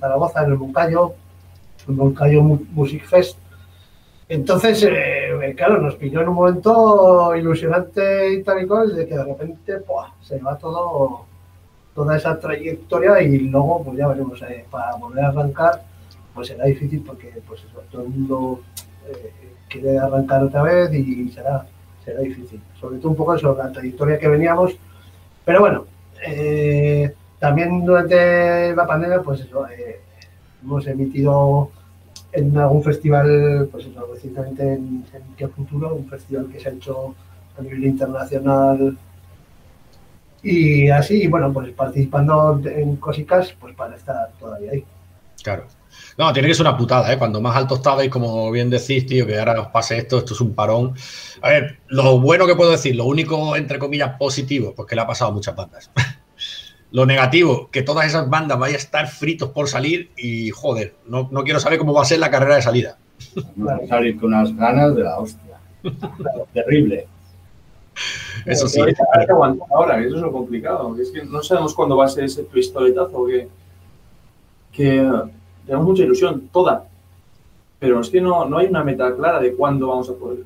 [0.00, 1.12] Zaragoza, en el Moncayo,
[1.88, 3.38] el Moncayo Mu- Music Fest.
[4.28, 9.16] Entonces, eh, claro, nos pilló en un momento ilusionante y tal y cual, de que
[9.16, 10.10] de repente ¡buah!
[10.20, 11.24] se va todo,
[11.94, 15.82] toda esa trayectoria y luego, pues ya veremos, eh, para volver a arrancar,
[16.34, 18.60] pues será difícil porque pues todo el mundo
[19.08, 19.32] eh,
[19.68, 21.66] quiere arrancar otra vez y será,
[22.08, 22.60] será difícil.
[22.80, 24.76] Sobre todo un poco sobre la trayectoria que veníamos.
[25.44, 25.84] Pero bueno,
[26.26, 30.00] eh, también durante la pandemia, pues eso, eh,
[30.62, 31.70] hemos emitido
[32.32, 35.04] en algún festival, pues eso, recientemente en,
[35.36, 37.14] Qué Futuro, un festival que se ha hecho
[37.58, 38.96] a nivel internacional
[40.42, 44.84] y así, bueno, pues participando en cositas, pues para estar todavía ahí.
[45.42, 45.64] Claro.
[46.16, 47.18] No, tiene que ser una putada, ¿eh?
[47.18, 50.40] Cuando más alto estabais, como bien decís, tío, que ahora os pase esto, esto es
[50.40, 50.94] un parón.
[51.42, 55.02] A ver, lo bueno que puedo decir, lo único, entre comillas, positivo, pues que le
[55.02, 55.90] ha pasado a muchas bandas.
[56.90, 61.28] lo negativo, que todas esas bandas vayan a estar fritos por salir y, joder, no,
[61.30, 62.98] no quiero saber cómo va a ser la carrera de salida.
[63.56, 65.58] Van a salir con unas ganas de la hostia.
[66.54, 67.06] Terrible.
[68.46, 68.80] Eso sí.
[68.80, 68.94] Hay
[69.26, 70.96] que aguantar ahora, que eso es lo complicado.
[71.00, 73.48] Es que no sabemos cuándo va a ser ese pistoletazo que,
[74.72, 75.10] que
[75.68, 76.84] tenemos mucha ilusión, toda.
[77.78, 80.38] Pero es que no, no hay una meta clara de cuándo vamos a poder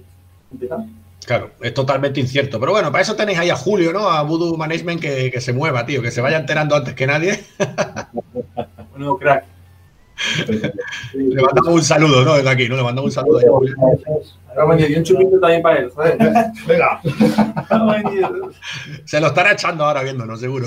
[0.50, 0.80] empezar.
[1.24, 2.58] Claro, es totalmente incierto.
[2.58, 4.08] Pero bueno, para eso tenéis ahí a Julio, ¿no?
[4.08, 7.40] A Voodoo Management que, que se mueva, tío, que se vaya enterando antes que nadie.
[8.94, 9.46] Bueno, crack.
[11.14, 12.34] Le mandamos un saludo, ¿no?
[12.34, 12.76] Desde aquí, ¿no?
[12.76, 13.76] Le mandamos un saludo ahí a Julio.
[14.54, 16.18] Cago en Dios, y un chupito también para él, joder.
[16.66, 17.00] Venga.
[19.06, 20.66] Se lo estará echando ahora viéndonos, seguro.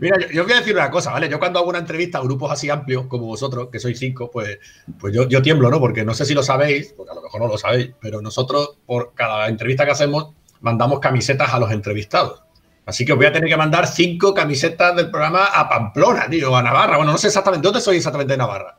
[0.00, 1.28] Mira, yo, yo os voy a decir una cosa, ¿vale?
[1.28, 4.58] Yo cuando hago una entrevista a grupos así amplios como vosotros, que sois cinco, pues,
[4.98, 5.80] pues yo, yo tiemblo, ¿no?
[5.80, 8.78] Porque no sé si lo sabéis, porque a lo mejor no lo sabéis, pero nosotros
[8.86, 12.42] por cada entrevista que hacemos mandamos camisetas a los entrevistados.
[12.86, 16.54] Así que os voy a tener que mandar cinco camisetas del programa a Pamplona, tío,
[16.54, 16.96] a Navarra.
[16.96, 18.76] Bueno, no sé exactamente, ¿dónde soy exactamente de Navarra?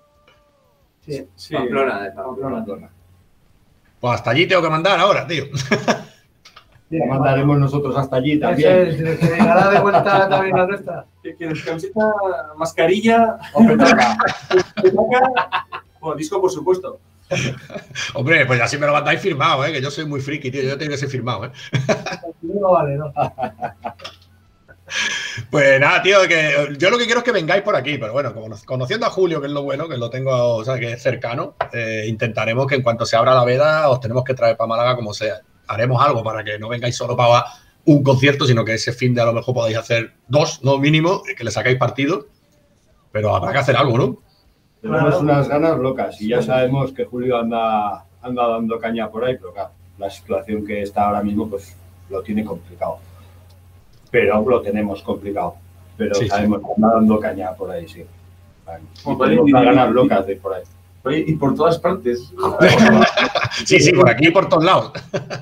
[1.02, 2.90] Sí, Pamplona, de Pamplona.
[4.00, 5.46] Pues hasta allí tengo que mandar ahora, tío.
[6.90, 8.88] Mandaremos nosotros hasta allí también.
[8.88, 11.06] es, que llegará de vuelta también la nuestra.
[11.24, 11.64] ¿Qué quieres?
[11.64, 12.00] ¿Camiseta,
[12.58, 13.38] mascarilla?
[13.54, 14.18] O petaca.
[14.82, 15.66] petaca?
[16.00, 17.00] Bueno, disco, por supuesto.
[18.14, 19.72] Hombre, pues así me lo mandáis firmado, ¿eh?
[19.72, 20.62] Que yo soy muy friki, tío.
[20.62, 21.52] Yo tengo que ser firmado, ¿eh?
[22.42, 23.12] No vale, no.
[25.50, 28.34] Pues nada, tío, que yo lo que quiero es que vengáis por aquí, pero bueno,
[28.34, 31.02] como conociendo a Julio, que es lo bueno, que lo tengo, o sea, que es
[31.02, 34.68] cercano, eh, intentaremos que en cuanto se abra la veda os tenemos que traer para
[34.68, 35.42] Málaga como sea.
[35.68, 37.46] Haremos algo para que no vengáis solo para
[37.86, 41.22] un concierto, sino que ese fin de a lo mejor podáis hacer dos, no mínimo,
[41.38, 42.28] que le sacáis partido,
[43.12, 44.18] pero habrá que hacer algo, ¿no?
[44.82, 49.36] Tenemos unas ganas locas y ya sabemos que Julio anda, anda dando caña por ahí,
[49.38, 51.76] pero claro, la situación que está ahora mismo pues
[52.10, 53.00] lo tiene complicado.
[54.12, 55.56] Pero lo tenemos complicado.
[55.98, 56.30] Pero Sí, sí.
[56.30, 58.04] sabemos que anda dando caña por ahí, sí.
[58.66, 58.84] Vale.
[59.06, 60.64] Y tenemos ganas locas de ir por ahí.
[61.12, 62.32] Y por todas partes.
[63.66, 64.92] Sí, sí, por aquí y por todos lados.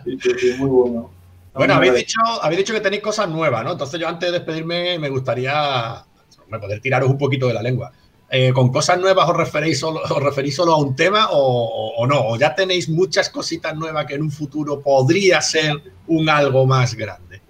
[0.05, 1.09] Sí, sí, muy bueno.
[1.55, 3.71] Bueno, habéis dicho, habéis dicho que tenéis cosas nuevas, ¿no?
[3.71, 6.03] Entonces yo antes de despedirme me gustaría
[6.47, 7.91] poder tiraros un poquito de la lengua.
[8.29, 12.19] Eh, ¿Con cosas nuevas os referís solo, os referís solo a un tema o, no?
[12.27, 15.73] ¿O ya tenéis muchas cositas nuevas que en un futuro podría ser
[16.07, 17.41] un algo más grande?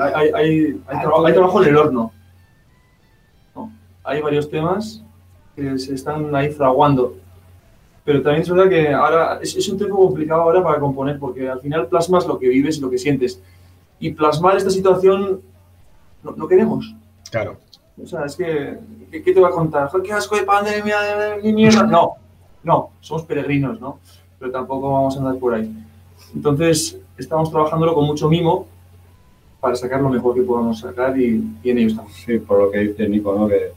[0.00, 2.12] Hay, hay, hay, hay trabajo, hay trabajo en el horno.
[3.54, 3.72] No,
[4.04, 5.02] hay varios temas
[5.54, 7.16] que se están ahí fraguando.
[8.04, 11.48] Pero también es verdad que ahora es, es un tiempo complicado ahora para componer, porque
[11.48, 13.40] al final plasmas lo que vives y lo que sientes.
[14.00, 15.40] Y plasmar esta situación
[16.22, 16.94] no, no queremos.
[17.30, 17.56] Claro.
[18.02, 18.78] O sea, es que,
[19.10, 19.90] ¿qué, te voy a contar?
[20.02, 21.84] ¿Qué asco de pandemia, de, de mierda?
[21.84, 22.14] No,
[22.62, 23.98] no, somos peregrinos, ¿no?
[24.38, 25.72] Pero tampoco vamos a andar por ahí.
[26.34, 28.66] Entonces, estamos trabajándolo con mucho mimo
[29.60, 32.12] para sacar lo mejor que podamos sacar y, y en ello estamos.
[32.14, 33.46] Sí, por lo que dice Nico, ¿no?
[33.46, 33.72] Que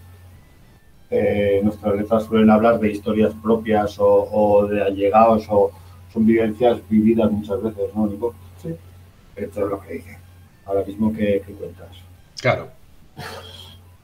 [1.10, 5.72] eh, nuestras letras suelen hablar de historias propias o, o de allegados o
[6.12, 8.34] son vivencias vividas muchas veces, ¿no, Nico?
[8.62, 8.70] Sí.
[9.36, 10.18] Esto es lo que dice.
[10.66, 11.89] Ahora mismo, ¿qué, qué cuentas?
[12.41, 12.70] Claro.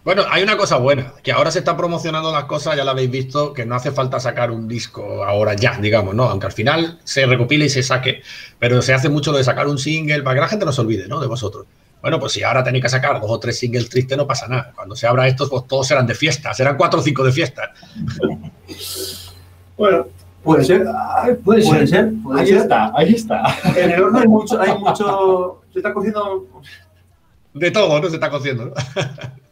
[0.03, 3.11] Bueno, hay una cosa buena, que ahora se están promocionando las cosas, ya lo habéis
[3.11, 6.23] visto, que no hace falta sacar un disco ahora ya, digamos, ¿no?
[6.23, 8.23] Aunque al final se recopile y se saque,
[8.57, 10.81] pero se hace mucho lo de sacar un single para que la gente no se
[10.81, 11.19] olvide, ¿no?
[11.19, 11.67] De vosotros.
[12.01, 14.71] Bueno, pues si ahora tenéis que sacar dos o tres singles tristes, no pasa nada.
[14.75, 17.71] Cuando se abra estos, pues todos serán de fiesta, serán cuatro o cinco de fiesta.
[19.77, 20.07] Bueno,
[20.43, 20.83] puede ser.
[21.43, 21.87] puede Puede ser.
[21.87, 22.13] ser.
[22.23, 22.57] puede Ahí ser.
[22.57, 23.43] está, ahí está.
[23.75, 25.61] En el horno hay mucho, hay mucho.
[25.71, 26.47] Se está cociendo.
[27.53, 28.09] De todo, ¿no?
[28.09, 28.73] Se está cociendo, ¿no?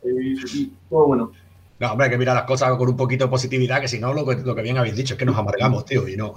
[0.04, 1.32] y- todo bueno.
[1.80, 4.14] No, hombre, hay que mirar las cosas con un poquito de positividad, que si no,
[4.14, 6.34] lo que, lo que bien habéis dicho es que nos amargamos, tío, y no.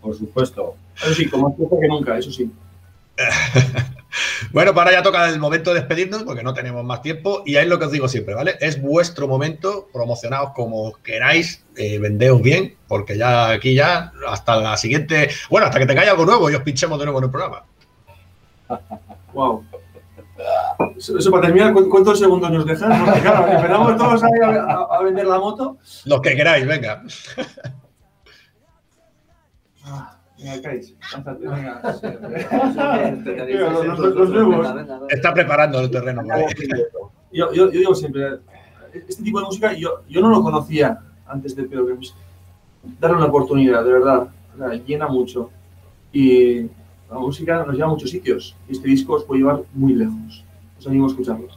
[0.00, 0.74] Por supuesto.
[0.96, 2.50] Eso sí, como más fuerte que nunca, eso sí.
[4.52, 7.66] Bueno, para ya toca el momento de despedirnos porque no tenemos más tiempo y es
[7.66, 8.56] lo que os digo siempre, ¿vale?
[8.60, 14.76] Es vuestro momento, promocionaos como queráis, eh, vendeos bien, porque ya aquí ya hasta la
[14.76, 17.64] siguiente, bueno, hasta que tengáis algo nuevo y os pinchemos de nuevo en el programa.
[19.32, 19.64] Wow.
[20.96, 23.04] Eso, eso para terminar, ¿cu- ¿cuántos segundos nos dejan?
[23.04, 25.78] Porque claro, empezamos todos a- a vender la moto.
[26.04, 27.02] Los que queráis, venga.
[35.10, 36.22] Está preparando el terreno.
[37.32, 38.38] Yo, yo, yo digo siempre,
[38.92, 42.14] este tipo de música yo, yo no lo conocía antes de Pedro Games.
[43.00, 44.28] Darle una oportunidad, de verdad.
[44.54, 45.50] O sea, llena mucho.
[46.12, 46.62] Y
[47.10, 48.54] la música nos lleva a muchos sitios.
[48.68, 50.44] Y este disco os puede llevar muy lejos.
[50.78, 51.48] Os animo a escucharlo.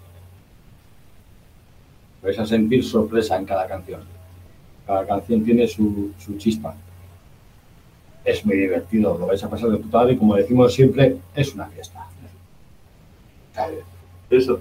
[2.23, 4.01] Vais a sentir sorpresa en cada canción.
[4.85, 6.75] Cada canción tiene su, su chispa.
[8.27, 11.53] Es muy divertido, lo vais a pasar de puta madre y como decimos siempre, es
[11.53, 12.05] una fiesta.
[14.29, 14.59] Eso.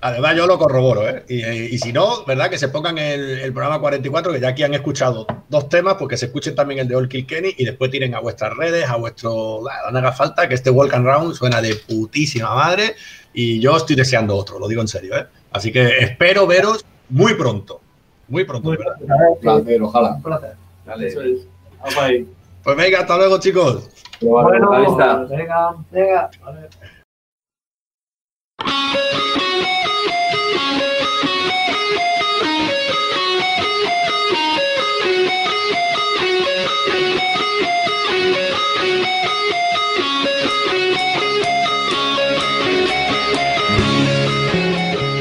[0.00, 1.24] Además, yo lo corroboro, ¿eh?
[1.28, 1.42] Y,
[1.74, 2.50] y si no, ¿verdad?
[2.50, 6.08] Que se pongan el, el programa 44, que ya aquí han escuchado dos temas, pues
[6.08, 8.88] que se escuchen también el de All Kill Kenny y después tiren a vuestras redes,
[8.88, 9.60] a vuestro.
[9.92, 12.94] no haga falta, que este Walk and Round suena de putísima madre
[13.34, 15.26] y yo estoy deseando otro, lo digo en serio, ¿eh?
[15.50, 17.80] Así que espero veros muy pronto.
[18.28, 18.70] Muy pronto.
[18.70, 20.14] Un placer, ojalá.
[20.14, 20.56] Un placer.
[21.00, 21.40] Eso es.
[21.80, 22.26] Vamos ahí.
[22.62, 23.88] Pues venga, hasta luego, chicos.
[24.20, 25.16] Bueno, Ahí está.
[25.24, 26.30] venga, venga.
[26.44, 26.68] Vale.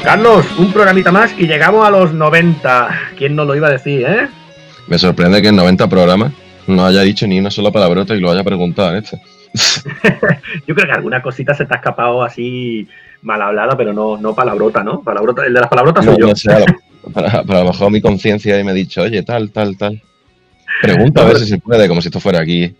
[0.04, 2.90] Carlos, un programita más y llegamos a los 90.
[3.18, 4.28] ¿Quién nos lo iba a decir, eh?
[4.88, 6.32] Me sorprende que en 90 programas
[6.72, 9.22] no haya dicho ni una sola palabrota y lo haya preguntado en este.
[10.68, 12.88] Yo creo que alguna cosita se te ha escapado así
[13.22, 15.02] mal hablada, pero no, no palabrota, ¿no?
[15.02, 16.28] Palabrota, el de las palabrotas soy No, yo.
[16.28, 16.66] no sé, a lo,
[17.14, 20.02] para- para a lo mejor mi conciencia y me ha dicho, oye, tal, tal, tal.
[20.82, 22.74] Pregunta a ver si se puede, como si esto fuera aquí.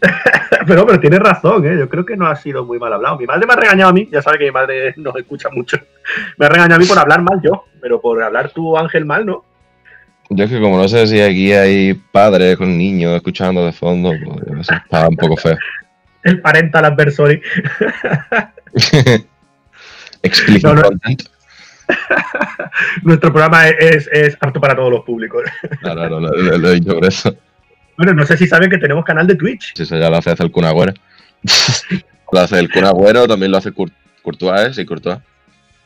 [0.66, 1.76] pero, pero tienes razón, ¿eh?
[1.78, 3.16] Yo creo que no ha sido muy mal hablado.
[3.18, 5.78] Mi madre me ha regañado a mí, ya sabe que mi madre nos escucha mucho.
[6.38, 9.24] Me ha regañado a mí por hablar mal yo, pero por hablar tú, Ángel, mal,
[9.24, 9.44] ¿no?
[10.30, 14.12] Yo es que como no sé si aquí hay padres con niños escuchando de fondo,
[14.24, 15.58] pues sé, está un poco feo.
[16.22, 17.42] El parental adversary.
[20.22, 20.82] Explicit No, no.
[23.02, 25.42] Nuestro programa es, es apto para todos los públicos.
[25.80, 27.34] Claro, claro, lo, lo- lo he dicho por eso.
[27.96, 29.72] Bueno, no sé si saben que tenemos canal de Twitch.
[29.74, 30.92] Si eso ya lo hace el Kun Agüero.
[32.32, 35.18] lo hace el Kun Agüero, también lo hace Cour- Courtois, sí, Courtois.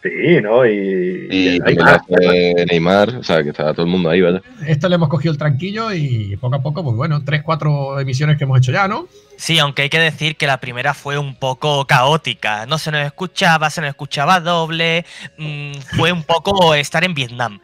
[0.05, 0.67] Sí, ¿no?
[0.67, 4.43] Y, Y hace Neymar, o sea, que está todo el mundo ahí, vaya.
[4.67, 8.37] Esto le hemos cogido el tranquillo y poco a poco, pues bueno, tres, cuatro emisiones
[8.37, 9.09] que hemos hecho ya, ¿no?
[9.39, 12.67] Sí, aunque hay que decir que la primera fue un poco caótica.
[12.67, 15.07] No se nos escuchaba, se nos escuchaba doble.
[15.39, 17.59] mm, fue un poco estar en Vietnam.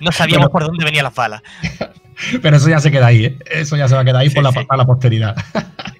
[0.00, 0.52] No sabíamos Bueno.
[0.52, 1.40] por dónde venían las balas.
[2.42, 3.38] Pero eso ya se queda ahí, ¿eh?
[3.50, 5.34] Eso ya se va a quedar ahí por la, para la posteridad.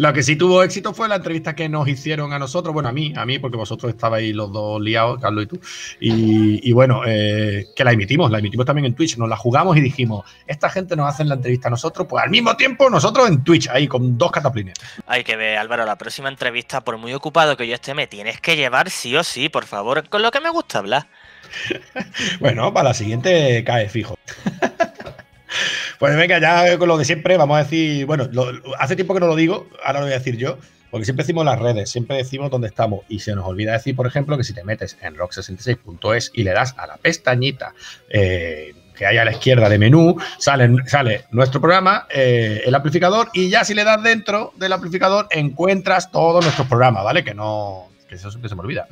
[0.00, 2.92] Lo que sí tuvo éxito fue la entrevista que nos hicieron a nosotros, bueno, a
[2.92, 5.60] mí, a mí, porque vosotros estabais los dos liados, Carlos y tú.
[6.00, 9.76] Y, y bueno, eh, que la emitimos, la emitimos también en Twitch, nos la jugamos
[9.76, 13.28] y dijimos, esta gente nos hace la entrevista a nosotros, pues al mismo tiempo nosotros
[13.28, 14.72] en Twitch, ahí con dos cataplines.
[15.06, 18.40] Hay que ver, Álvaro, la próxima entrevista, por muy ocupado que yo esté, me tienes
[18.40, 21.08] que llevar sí o sí, por favor, con lo que me gusta hablar.
[22.40, 24.16] Bueno, para la siguiente cae fijo.
[26.00, 29.20] pues venga, ya con lo de siempre, vamos a decir, bueno, lo- hace tiempo que
[29.20, 30.58] no lo digo, ahora lo voy a decir yo,
[30.90, 34.08] porque siempre decimos las redes, siempre decimos dónde estamos, y se nos olvida decir, por
[34.08, 37.74] ejemplo, que si te metes en rock66.es y le das a la pestañita
[38.08, 43.28] eh, que hay a la izquierda de menú, sale, sale nuestro programa, eh, el amplificador,
[43.32, 47.22] y ya si le das dentro del amplificador encuentras todos nuestros programas, ¿vale?
[47.24, 48.88] Que no, que eso siempre se me olvida.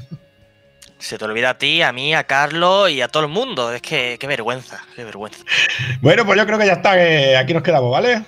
[0.99, 3.73] Se te olvida a ti, a mí, a Carlos y a todo el mundo.
[3.73, 5.45] Es que qué vergüenza, qué vergüenza.
[6.01, 8.23] Bueno, pues yo creo que ya está, que aquí nos quedamos, ¿vale?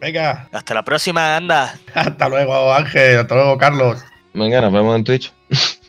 [0.00, 0.48] Venga.
[0.52, 1.74] Hasta la próxima, anda.
[1.94, 3.18] Hasta luego, Ángel.
[3.18, 4.04] Hasta luego, Carlos.
[4.34, 5.32] Venga, nos vemos en Twitch.